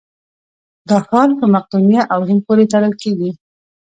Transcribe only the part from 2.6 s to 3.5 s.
تړل کېږي.